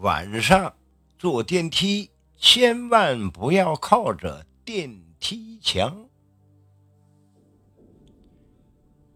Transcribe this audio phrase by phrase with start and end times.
[0.00, 0.74] 晚上
[1.18, 6.06] 坐电梯千万不要靠着电梯墙。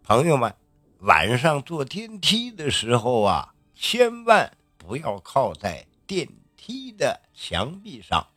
[0.03, 0.54] 朋友们，
[1.01, 8.28] 晚上坐电梯的时候啊，千万不要靠在电梯的墙壁上。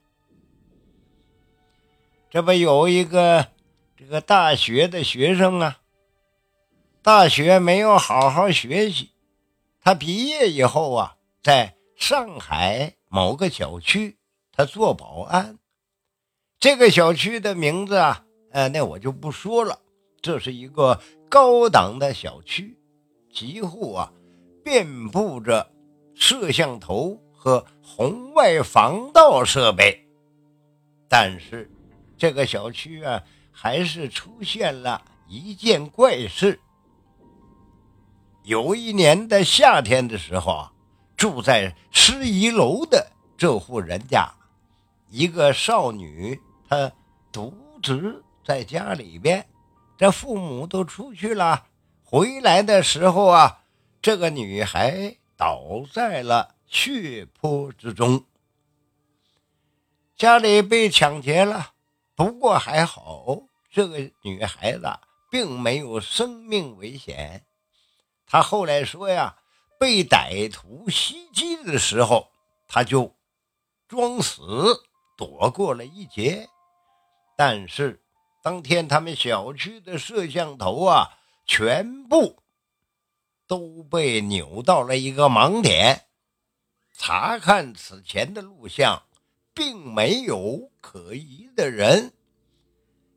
[2.29, 3.47] 这不有一个
[3.95, 5.79] 这个大学的学生啊，
[7.01, 9.11] 大学没有好好学习，
[9.79, 14.17] 他毕业以后啊，在上海某个小区，
[14.51, 15.57] 他做保安。
[16.59, 19.79] 这个小区的名字啊，呃，那我就不说了。
[20.21, 22.77] 这是一个高档的小区，
[23.31, 24.11] 几乎啊
[24.63, 25.71] 遍布着
[26.15, 30.07] 摄像头和红外防盗设备。
[31.09, 31.69] 但是
[32.17, 36.59] 这个小区啊，还是出现了一件怪事。
[38.43, 40.72] 有一年的夏天的时候啊，
[41.23, 44.29] 住在十一楼的这户人家，
[45.09, 46.91] 一个少女她
[47.31, 49.47] 独自在家里边。
[49.97, 51.67] 这父母都出去了，
[52.03, 53.63] 回来的时候啊，
[54.01, 58.25] 这个女孩倒在了血泊之中。
[60.17, 61.71] 家里被抢劫了，
[62.15, 64.99] 不过还好，这个女孩子
[65.31, 67.45] 并没有生命危险。
[68.27, 69.37] 她后来说呀，
[69.83, 72.31] 被歹徒袭击的时候，
[72.69, 73.13] 他就
[73.85, 74.41] 装死
[75.17, 76.47] 躲过了一劫，
[77.35, 77.99] 但是。
[78.41, 82.41] 当天，他们小区的摄像头啊，全部
[83.45, 86.05] 都被扭到了一个盲点。
[86.93, 89.03] 查看此前的录像，
[89.53, 92.13] 并没有可疑的人。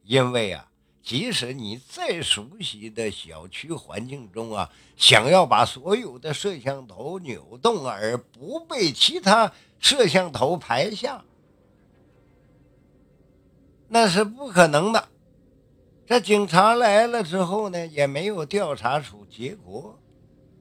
[0.03, 0.69] 因为啊，
[1.07, 11.25] 即使你再熟悉的小区环境中啊，想要把所有的摄像头扭动而不被其他摄像头拍下，
[13.87, 15.09] 那是不可能的。
[16.09, 19.97] 这警察来了之后呢，也没有调查出结果。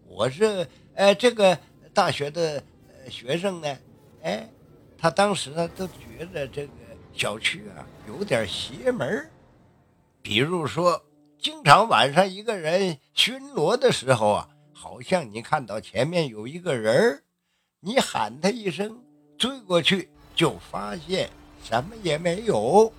[0.06, 1.58] 我是呃这个
[1.92, 2.64] 大学的
[3.10, 3.78] 学生呢，
[4.22, 4.48] 哎，
[4.96, 6.74] 他当时呢都觉得这个
[7.12, 9.28] 小区啊有点邪门
[10.26, 11.06] 比如说，
[11.38, 17.24] 经常晚上一个人巡逻的时候啊，好像你看到前面有一个人儿
[17.80, 19.06] 你喊他一声，
[19.38, 21.30] 追过去就发现
[21.64, 22.92] 什么也没有。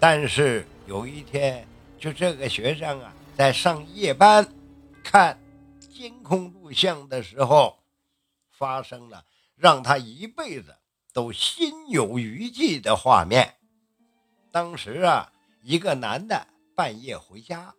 [0.00, 0.66] 但是。
[0.86, 1.66] 有一天，
[1.98, 4.46] 就这个学生啊，在上夜班
[5.02, 5.38] 看
[5.78, 7.78] 监控录像的时候，
[8.50, 9.24] 发生了
[9.56, 10.76] 让他一辈子
[11.14, 13.54] 都心有余悸的画面。
[14.52, 15.32] 当时啊，
[15.64, 17.74] 一个男的半夜回家，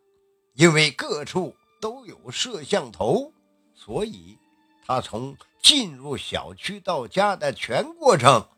[0.55, 3.31] 因为各处都有摄像头，
[3.75, 4.37] 所以
[4.85, 8.49] 他从进入小区到家的全过程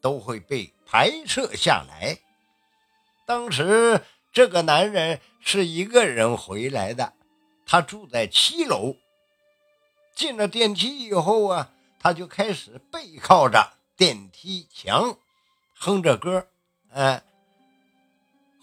[0.00, 2.18] 都会被拍摄下来。
[3.26, 4.02] 当时
[4.32, 7.12] 这个男人是一个人回来的，
[7.66, 8.96] 他住在七楼。
[10.14, 15.18] 进了电梯以后啊，他就开始背靠着电梯墙，
[15.74, 16.46] 哼着歌。
[16.92, 17.22] 哎，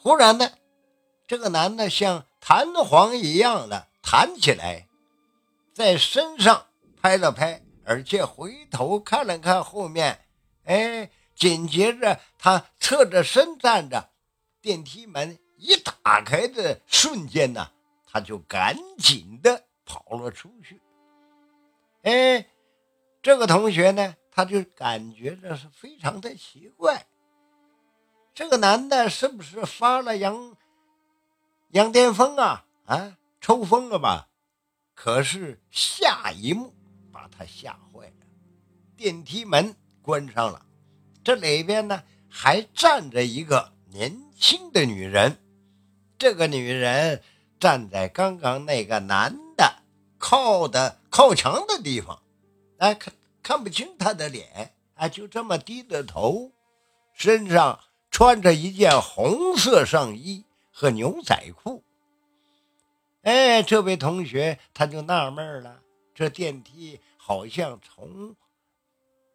[0.04, 0.52] 忽然呢，
[1.28, 4.88] 这个男的像弹簧一样的弹起来，
[5.76, 6.66] 在身上
[7.00, 10.26] 拍了拍，而且回头看了看后面。
[10.64, 14.10] 哎，紧接着他侧着身站着。
[14.60, 17.72] 电梯门一打开的瞬间呢，
[18.08, 20.82] 他就赶紧的跑了出去。
[22.02, 22.48] 哎，
[23.22, 27.06] 这个同学呢，他就感觉这是非常的奇怪，
[28.42, 30.58] 这个男的是不是发了羊
[31.74, 32.66] 羊癫疯啊？
[32.86, 34.30] 啊，抽风了吧？
[34.96, 36.74] 可是下一幕
[37.12, 38.26] 把他吓坏了，
[38.98, 40.66] 电梯门关上了，
[41.24, 44.20] 这里边呢还站着一个年。
[44.36, 45.38] 轻的女人，
[46.18, 47.22] 这个女人
[47.60, 49.84] 站在刚刚那个男的
[50.18, 52.24] 靠的靠墙的地方，
[52.80, 53.14] 哎，看
[53.44, 56.52] 看不清他的脸，哎，就这么低着头，
[57.14, 57.80] 身上
[58.12, 61.84] 穿着一件红色上衣和牛仔裤。
[63.24, 65.82] 哎，这位同学他就纳闷了，
[66.14, 68.36] 这电梯好像从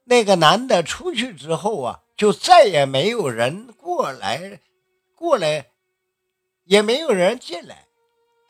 [0.04, 4.60] 那个男的出去之后啊，就再也没有人过来。
[5.14, 5.70] 过来，
[6.64, 7.86] 也没有人进来。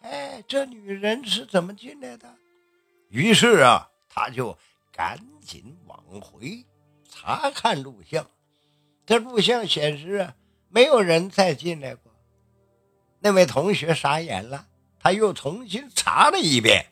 [0.01, 2.35] 哎，这女人是怎么进来的？
[3.09, 4.59] 于是啊，他就
[4.93, 6.67] 赶紧往回
[7.09, 8.29] 查看录像。
[9.07, 10.35] 这录像显示啊，
[10.69, 12.13] 没有人再进来过。
[13.21, 14.67] 那位同学傻眼了，
[14.99, 16.87] 他又重新查了一遍。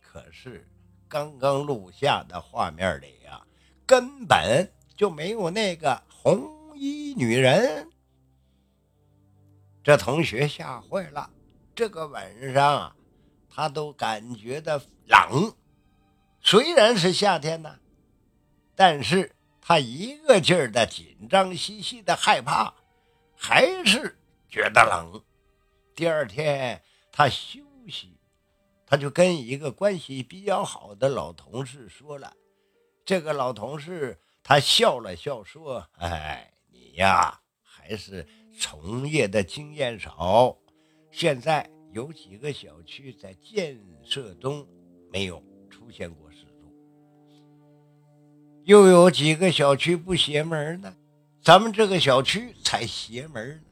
[0.00, 0.66] 可是
[1.08, 3.44] 刚刚录下的画面里啊，
[3.84, 7.90] 根本就没有那个红衣女人。
[9.82, 11.28] 这同学吓坏了，
[11.74, 12.96] 这个晚上啊，
[13.48, 15.52] 他都感觉到冷。
[16.40, 17.78] 虽然是夏天呢，
[18.74, 22.74] 但是他一个劲儿的紧张兮兮的害怕，
[23.36, 24.18] 还是
[24.48, 25.22] 觉得冷。
[25.94, 26.82] 第二天
[27.12, 28.18] 他休息，
[28.86, 32.34] 他就跟一个关系比较好的老同事说了。
[33.04, 38.26] 这个老同事他笑了笑说：“哎，你呀，还是……”
[38.60, 40.58] 从业的经验少，
[41.12, 44.66] 现在有几个小区在建设中，
[45.12, 45.40] 没有
[45.70, 46.38] 出现过事。
[48.68, 50.94] 又有几个小区不邪门呢？
[51.42, 53.70] 咱们这个小区才邪门呢。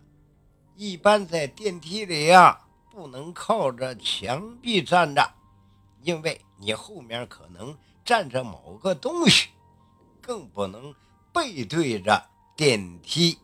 [0.75, 2.59] 一般在电梯里呀，
[2.91, 5.35] 不能靠着墙壁站着，
[6.01, 7.77] 因为你后面可能
[8.07, 9.49] 站着某个东西，
[10.23, 10.95] 更不能
[11.31, 13.39] 背对着电梯。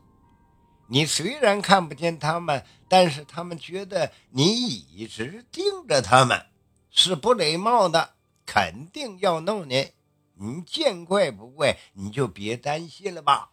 [0.87, 6.47] 你虽然看不见他们，但是他们觉得你一直盯着他们，
[6.91, 8.15] 是不礼貌的，
[8.47, 9.91] 肯定要弄你。
[10.43, 13.53] 你见怪不怪，你就别担心了吧。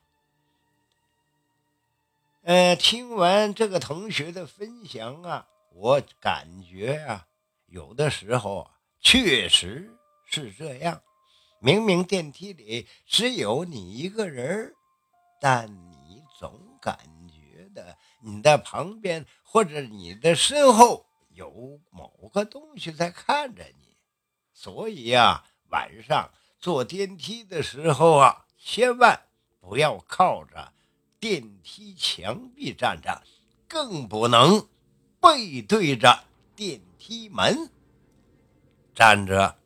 [2.41, 7.27] 呃，听完这个同学的分享啊，我感觉啊，
[7.67, 9.95] 有的时候确实
[10.25, 11.03] 是这样。
[11.59, 14.73] 明明电梯里只有你一个人，
[15.39, 16.97] 但你总感
[17.27, 17.95] 觉的。
[18.21, 23.95] 你的旁边或者你的身后有某个东西在看着你，
[24.53, 29.27] 所以呀，晚上坐电梯的时候啊，千万
[29.59, 30.73] 不要靠着
[31.19, 33.23] 电梯墙壁站着，
[33.67, 34.67] 更不能
[35.21, 36.25] 背对着
[36.55, 37.69] 电梯门
[38.93, 39.58] 站着。